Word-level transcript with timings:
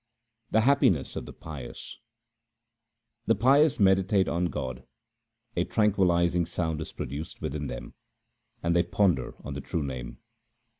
The 0.49 0.61
happiness 0.61 1.15
of 1.15 1.27
the 1.27 1.31
pious:— 1.31 1.99
The 3.27 3.35
pious 3.35 3.79
meditate 3.79 4.27
on 4.27 4.45
God, 4.45 4.83
a 5.55 5.63
tranquillizing 5.63 6.47
sound 6.47 6.81
is 6.81 6.91
produced 6.91 7.39
within 7.39 7.67
them, 7.67 7.93
and 8.63 8.75
they 8.75 8.81
ponder 8.81 9.35
on 9.45 9.53
the 9.53 9.61
true 9.61 9.83
Name. 9.83 10.17